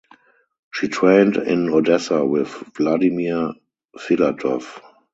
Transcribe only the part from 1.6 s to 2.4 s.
Odessa